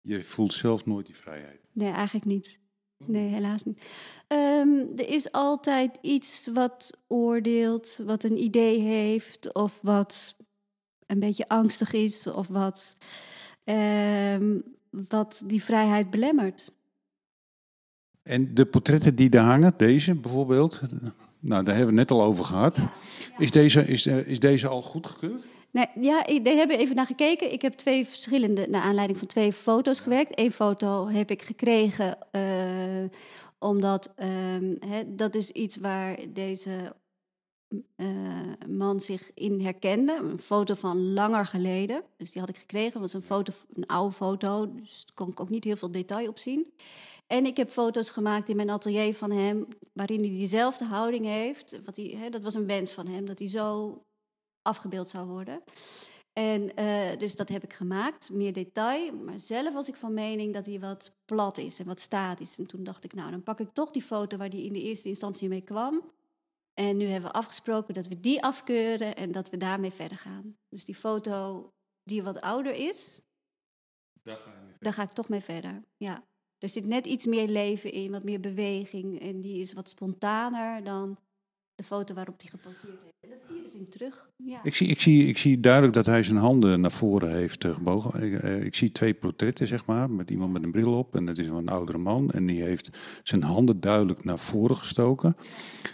Je 0.00 0.22
voelt 0.24 0.52
zelf 0.52 0.86
nooit 0.86 1.06
die 1.06 1.16
vrijheid? 1.16 1.68
Nee, 1.72 1.92
eigenlijk 1.92 2.26
niet. 2.26 2.58
Nee, 3.06 3.28
helaas 3.28 3.64
niet. 3.64 3.84
Um, 4.28 4.92
er 4.96 5.08
is 5.08 5.32
altijd 5.32 5.98
iets 6.00 6.46
wat 6.52 6.98
oordeelt, 7.06 8.00
wat 8.04 8.24
een 8.24 8.42
idee 8.42 8.78
heeft, 8.78 9.54
of 9.54 9.78
wat 9.82 10.36
een 11.06 11.18
beetje 11.18 11.48
angstig 11.48 11.92
is, 11.92 12.26
of 12.26 12.48
wat, 12.48 12.96
wat 14.90 15.42
die 15.46 15.64
vrijheid 15.64 16.10
belemmert. 16.10 16.72
En 18.22 18.54
de 18.54 18.66
portretten 18.66 19.14
die 19.14 19.30
daar 19.30 19.44
hangen, 19.44 19.74
deze 19.76 20.14
bijvoorbeeld, 20.14 20.80
nou, 21.38 21.64
daar 21.64 21.74
hebben 21.76 21.94
we 21.94 22.00
het 22.00 22.10
net 22.10 22.18
al 22.18 22.24
over 22.26 22.44
gehad. 22.44 22.78
Is 23.38 23.50
deze, 23.50 23.86
is, 23.86 24.06
eh, 24.06 24.26
is 24.26 24.38
deze 24.38 24.68
al 24.68 24.82
goedgekeurd? 24.82 25.44
Nee, 25.70 25.86
ja, 26.00 26.22
daar 26.42 26.54
hebben 26.54 26.76
we 26.76 26.82
even 26.82 26.96
naar 26.96 27.06
gekeken. 27.06 27.52
Ik 27.52 27.62
heb 27.62 27.72
twee 27.72 28.06
verschillende, 28.06 28.66
naar 28.68 28.82
aanleiding 28.82 29.18
van 29.18 29.28
twee 29.28 29.52
foto's 29.52 30.00
gewerkt. 30.00 30.38
Eén 30.38 30.52
foto 30.52 31.08
heb 31.08 31.30
ik 31.30 31.42
gekregen 31.42 32.18
uh, 32.32 32.42
omdat 33.58 34.14
uh, 34.18 34.96
dat 35.06 35.34
is 35.34 35.50
iets 35.50 35.76
waar 35.76 36.18
deze 36.32 36.70
uh, 37.96 38.08
man 38.68 39.00
zich 39.00 39.30
in 39.34 39.60
herkende. 39.60 40.16
Een 40.16 40.38
foto 40.38 40.74
van 40.74 41.12
langer 41.12 41.46
geleden. 41.46 42.02
Dus 42.16 42.30
die 42.30 42.40
had 42.40 42.50
ik 42.50 42.56
gekregen. 42.56 43.00
Was 43.00 43.12
een, 43.12 43.22
foto, 43.22 43.52
een 43.74 43.86
oude 43.86 44.14
foto, 44.14 44.74
dus 44.74 45.04
daar 45.06 45.14
kon 45.14 45.28
ik 45.28 45.40
ook 45.40 45.50
niet 45.50 45.64
heel 45.64 45.76
veel 45.76 45.90
detail 45.90 46.28
op 46.28 46.38
zien. 46.38 46.72
En 47.26 47.46
ik 47.46 47.56
heb 47.56 47.70
foto's 47.70 48.10
gemaakt 48.10 48.48
in 48.48 48.56
mijn 48.56 48.70
atelier 48.70 49.14
van 49.14 49.30
hem, 49.30 49.66
waarin 49.92 50.20
hij 50.20 50.28
diezelfde 50.28 50.84
houding 50.84 51.24
heeft. 51.24 51.80
Wat 51.84 51.96
hij, 51.96 52.14
hè, 52.18 52.30
dat 52.30 52.42
was 52.42 52.54
een 52.54 52.66
wens 52.66 52.92
van 52.92 53.06
hem, 53.06 53.24
dat 53.24 53.38
hij 53.38 53.48
zo 53.48 53.98
afgebeeld 54.62 55.08
zou 55.08 55.26
worden. 55.26 55.62
En 56.32 56.70
uh, 56.78 57.16
dus 57.18 57.36
dat 57.36 57.48
heb 57.48 57.64
ik 57.64 57.72
gemaakt, 57.72 58.30
meer 58.32 58.52
detail. 58.52 59.12
Maar 59.14 59.38
zelf 59.38 59.72
was 59.72 59.88
ik 59.88 59.96
van 59.96 60.14
mening 60.14 60.52
dat 60.54 60.66
hij 60.66 60.80
wat 60.80 61.12
plat 61.24 61.58
is 61.58 61.78
en 61.78 61.86
wat 61.86 62.00
statisch. 62.00 62.58
En 62.58 62.66
toen 62.66 62.84
dacht 62.84 63.04
ik, 63.04 63.14
nou, 63.14 63.30
dan 63.30 63.42
pak 63.42 63.60
ik 63.60 63.68
toch 63.72 63.90
die 63.90 64.02
foto 64.02 64.36
waar 64.36 64.48
hij 64.48 64.62
in 64.62 64.72
de 64.72 64.82
eerste 64.82 65.08
instantie 65.08 65.48
mee 65.48 65.60
kwam. 65.60 66.02
En 66.74 66.96
nu 66.96 67.06
hebben 67.06 67.30
we 67.30 67.36
afgesproken 67.36 67.94
dat 67.94 68.06
we 68.06 68.20
die 68.20 68.42
afkeuren 68.42 69.16
en 69.16 69.32
dat 69.32 69.50
we 69.50 69.56
daarmee 69.56 69.90
verder 69.90 70.18
gaan. 70.18 70.56
Dus 70.68 70.84
die 70.84 70.94
foto 70.94 71.70
die 72.02 72.22
wat 72.22 72.40
ouder 72.40 72.74
is, 72.74 73.22
daar 74.22 74.36
ga, 74.36 74.52
daar 74.78 74.92
ga 74.92 75.02
ik 75.02 75.12
toch 75.12 75.28
mee 75.28 75.40
verder. 75.40 75.84
Ja. 75.96 76.26
Er 76.58 76.68
zit 76.68 76.84
net 76.84 77.06
iets 77.06 77.26
meer 77.26 77.48
leven 77.48 77.92
in, 77.92 78.10
wat 78.10 78.24
meer 78.24 78.40
beweging. 78.40 79.20
En 79.20 79.40
die 79.40 79.60
is 79.60 79.72
wat 79.72 79.88
spontaner 79.88 80.84
dan 80.84 81.18
de 81.74 81.82
foto 81.82 82.14
waarop 82.14 82.40
hij 82.40 82.50
geposeerd 82.50 83.00
heeft. 83.02 83.34
Dat 83.34 83.42
zie 83.48 83.56
je 83.56 83.68
erin 83.72 83.88
terug. 83.88 84.30
Ja. 84.36 84.60
Ik, 84.62 84.74
zie, 84.74 84.86
ik, 84.86 85.00
zie, 85.00 85.26
ik 85.26 85.38
zie 85.38 85.60
duidelijk 85.60 85.92
dat 85.92 86.06
hij 86.06 86.22
zijn 86.22 86.38
handen 86.38 86.80
naar 86.80 86.92
voren 86.92 87.34
heeft 87.34 87.64
uh, 87.64 87.74
gebogen. 87.74 88.22
Ik, 88.22 88.42
uh, 88.42 88.64
ik, 88.64 88.74
zie 88.74 88.92
twee 88.92 89.14
portretten, 89.14 89.68
zeg 89.68 89.86
maar, 89.86 90.10
met 90.10 90.30
iemand 90.30 90.52
met 90.52 90.62
een 90.62 90.70
bril 90.70 90.98
op. 90.98 91.16
En 91.16 91.26
dat 91.26 91.38
is 91.38 91.48
een 91.48 91.68
oudere 91.68 91.98
man. 91.98 92.30
En 92.30 92.46
die 92.46 92.62
heeft 92.62 92.90
zijn 93.22 93.42
handen 93.42 93.80
duidelijk 93.80 94.24
naar 94.24 94.38
voren 94.38 94.76
gestoken. 94.76 95.36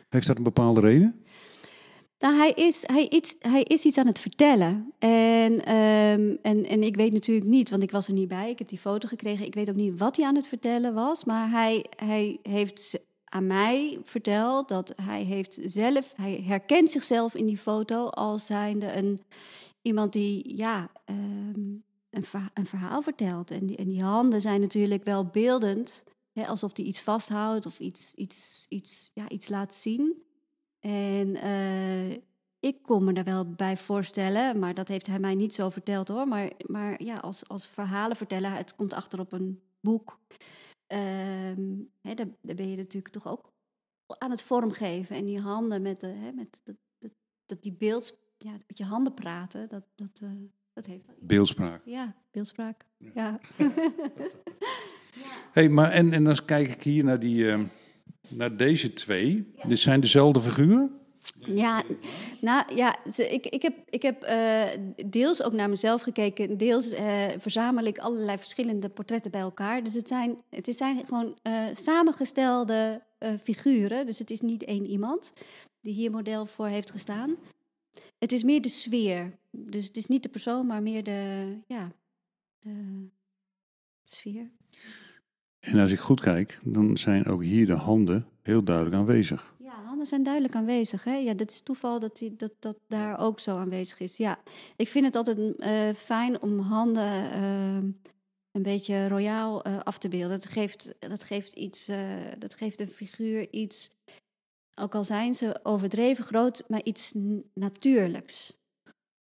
Heeft 0.08 0.26
dat 0.26 0.36
een 0.36 0.42
bepaalde 0.42 0.80
reden? 0.80 1.24
Nou, 2.18 2.36
hij 2.36 2.50
is, 2.50 2.82
hij, 2.86 3.08
iets, 3.08 3.34
hij 3.38 3.62
is 3.62 3.84
iets 3.84 3.98
aan 3.98 4.06
het 4.06 4.20
vertellen. 4.20 4.92
En, 4.98 5.52
um, 5.74 6.38
en, 6.42 6.64
en 6.64 6.82
ik 6.82 6.96
weet 6.96 7.12
natuurlijk 7.12 7.46
niet, 7.46 7.70
want 7.70 7.82
ik 7.82 7.90
was 7.90 8.06
er 8.06 8.14
niet 8.14 8.28
bij. 8.28 8.50
Ik 8.50 8.58
heb 8.58 8.68
die 8.68 8.78
foto 8.78 9.08
gekregen. 9.08 9.46
Ik 9.46 9.54
weet 9.54 9.68
ook 9.68 9.76
niet 9.76 9.98
wat 9.98 10.16
hij 10.16 10.26
aan 10.26 10.34
het 10.34 10.46
vertellen 10.46 10.94
was. 10.94 11.24
Maar 11.24 11.50
hij, 11.50 11.86
hij 11.96 12.38
heeft 12.42 13.00
aan 13.28 13.46
mij 13.46 13.98
verteld 14.02 14.68
dat 14.68 14.92
hij 15.02 15.22
heeft 15.22 15.58
zelf... 15.62 16.12
Hij 16.16 16.42
herkent 16.46 16.90
zichzelf 16.90 17.34
in 17.34 17.46
die 17.46 17.58
foto 17.58 18.06
als 18.06 18.46
zijnde 18.46 18.92
een, 18.92 19.22
iemand 19.82 20.12
die 20.12 20.56
ja, 20.56 20.90
um, 21.04 21.84
een, 22.10 22.24
een 22.54 22.66
verhaal 22.66 23.02
vertelt. 23.02 23.50
En 23.50 23.66
die, 23.66 23.76
en 23.76 23.88
die 23.88 24.02
handen 24.02 24.40
zijn 24.40 24.60
natuurlijk 24.60 25.04
wel 25.04 25.26
beeldend. 25.26 26.04
Hè, 26.32 26.46
alsof 26.46 26.76
hij 26.76 26.84
iets 26.84 27.00
vasthoudt 27.00 27.66
of 27.66 27.78
iets, 27.78 28.14
iets, 28.14 28.66
iets, 28.68 29.10
ja, 29.14 29.28
iets 29.28 29.48
laat 29.48 29.74
zien. 29.74 30.22
En 30.80 31.28
uh, 31.28 32.10
ik 32.60 32.82
kon 32.82 33.04
me 33.04 33.12
er 33.12 33.24
wel 33.24 33.52
bij 33.52 33.76
voorstellen, 33.76 34.58
maar 34.58 34.74
dat 34.74 34.88
heeft 34.88 35.06
hij 35.06 35.18
mij 35.18 35.34
niet 35.34 35.54
zo 35.54 35.68
verteld 35.68 36.08
hoor. 36.08 36.28
Maar, 36.28 36.50
maar 36.66 37.02
ja, 37.02 37.16
als, 37.16 37.48
als 37.48 37.66
verhalen 37.66 38.16
vertellen, 38.16 38.52
het 38.52 38.76
komt 38.76 38.92
achter 38.92 39.20
op 39.20 39.32
een 39.32 39.60
boek. 39.80 40.18
Um, 40.92 41.90
hè, 42.00 42.14
daar, 42.14 42.26
daar, 42.40 42.54
ben 42.54 42.70
je 42.70 42.76
natuurlijk 42.76 43.14
toch 43.14 43.28
ook 43.28 43.52
aan 44.18 44.30
het 44.30 44.42
vormgeven. 44.42 45.16
En 45.16 45.24
die 45.24 45.40
handen 45.40 45.82
met, 45.82 46.00
de, 46.00 46.06
hè, 46.06 46.32
met 46.32 46.62
dat, 47.46 47.62
die 47.62 47.72
beeld, 47.72 48.18
ja, 48.38 48.52
met 48.52 48.78
je 48.78 48.84
handen 48.84 49.14
praten, 49.14 49.68
dat, 49.68 49.84
dat, 49.94 50.20
uh, 50.22 50.30
dat 50.72 50.86
heeft 50.86 51.06
wel 51.06 51.16
Beeldspraak. 51.20 51.82
Ja, 51.84 52.16
beeldspraak. 52.30 52.84
Ja. 53.14 53.40
ja. 55.22 55.32
hey, 55.52 55.68
maar 55.68 55.90
en, 55.90 56.12
en 56.12 56.24
dan 56.24 56.44
kijk 56.44 56.68
ik 56.68 56.82
hier 56.82 57.04
naar 57.04 57.20
die... 57.20 57.44
Uh, 57.44 57.60
naar 58.28 58.56
deze 58.56 58.92
twee. 58.92 59.52
Dit 59.66 59.78
zijn 59.78 60.00
dezelfde 60.00 60.40
figuren? 60.40 60.98
Ja, 61.38 61.82
nou 62.40 62.74
ja, 62.74 62.96
ik, 63.16 63.46
ik 63.46 63.62
heb, 63.62 63.74
ik 63.88 64.02
heb 64.02 64.24
uh, 64.24 64.62
deels 65.06 65.42
ook 65.42 65.52
naar 65.52 65.68
mezelf 65.68 66.02
gekeken. 66.02 66.56
Deels 66.56 66.92
uh, 66.92 67.24
verzamel 67.38 67.84
ik 67.84 67.98
allerlei 67.98 68.38
verschillende 68.38 68.88
portretten 68.88 69.30
bij 69.30 69.40
elkaar. 69.40 69.82
Dus 69.84 69.94
het 69.94 70.08
zijn, 70.08 70.36
het 70.50 70.76
zijn 70.76 71.06
gewoon 71.06 71.38
uh, 71.42 71.64
samengestelde 71.72 73.02
figuren. 73.42 74.06
Dus 74.06 74.18
het 74.18 74.30
is 74.30 74.40
niet 74.40 74.64
één 74.64 74.86
iemand 74.86 75.32
die 75.80 75.94
hier 75.94 76.10
model 76.10 76.46
voor 76.46 76.66
heeft 76.66 76.90
gestaan. 76.90 77.36
Het 78.18 78.32
is 78.32 78.42
meer 78.42 78.62
de 78.62 78.68
sfeer. 78.68 79.38
Dus 79.50 79.86
het 79.86 79.96
is 79.96 80.06
niet 80.06 80.22
de 80.22 80.28
persoon, 80.28 80.66
maar 80.66 80.82
meer 80.82 81.04
de, 81.04 81.52
ja, 81.66 81.92
de 82.58 83.06
sfeer. 84.04 84.50
En 85.60 85.78
als 85.78 85.92
ik 85.92 85.98
goed 85.98 86.20
kijk, 86.20 86.60
dan 86.64 86.96
zijn 86.96 87.26
ook 87.26 87.42
hier 87.42 87.66
de 87.66 87.72
handen 87.72 88.26
heel 88.42 88.62
duidelijk 88.62 88.96
aanwezig. 88.96 89.54
Zijn 90.06 90.22
duidelijk 90.22 90.54
aanwezig. 90.54 91.04
Hè? 91.04 91.14
Ja, 91.14 91.34
dat 91.34 91.50
is 91.50 91.60
toeval 91.60 92.00
dat, 92.00 92.16
die, 92.16 92.36
dat 92.36 92.52
dat 92.58 92.76
daar 92.88 93.18
ook 93.18 93.40
zo 93.40 93.56
aanwezig 93.56 94.00
is. 94.00 94.16
Ja, 94.16 94.38
ik 94.76 94.88
vind 94.88 95.04
het 95.04 95.16
altijd 95.16 95.38
uh, 95.38 95.94
fijn 95.94 96.42
om 96.42 96.58
handen 96.58 97.22
uh, 97.22 97.76
een 98.52 98.62
beetje 98.62 99.08
royaal 99.08 99.66
uh, 99.66 99.78
af 99.78 99.98
te 99.98 100.08
beelden. 100.08 100.40
Dat 100.40 100.46
geeft, 100.46 100.94
dat 100.98 101.24
geeft 101.24 101.52
iets, 101.52 101.90
dat 102.38 102.54
geeft 102.54 102.80
een 102.80 102.90
figuur 102.90 103.46
iets, 103.50 103.90
ook 104.80 104.94
al 104.94 105.04
zijn 105.04 105.34
ze 105.34 105.60
overdreven 105.62 106.24
groot, 106.24 106.64
maar 106.68 106.82
iets 106.82 107.12
natuurlijks. 107.54 108.56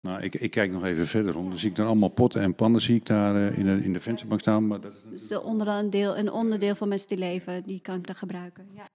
Nou, 0.02 0.22
ik, 0.22 0.36
ik 0.36 0.52
kijk 0.52 0.72
nog 0.72 0.84
even 0.84 1.08
verder 1.08 1.38
om. 1.38 1.50
Dan 1.50 1.60
zie 1.60 1.70
ik 1.70 1.76
dan 1.76 1.86
allemaal 1.86 2.10
potten 2.10 2.42
en 2.42 2.56
pannen 2.56 2.82
zie 2.82 2.96
ik 2.96 3.06
daar 3.06 3.36
uh, 3.36 3.58
in, 3.58 3.66
de, 3.66 3.84
in 3.84 3.94
de 3.94 4.00
vensterbank 4.00 4.42
staan. 4.42 4.68
Maar 4.68 4.82
dat 4.82 4.94
is 4.94 5.02
Dus 5.10 5.28
de 5.28 5.42
onderdeel, 5.42 6.18
een 6.18 6.32
onderdeel 6.32 6.76
van 6.76 6.88
mijn 6.88 7.00
stilleven, 7.00 7.64
die 7.64 7.82
kan 7.82 7.96
ik 7.96 8.08
dan 8.08 8.16
gebruiken. 8.16 8.68
Ja. 8.76 8.90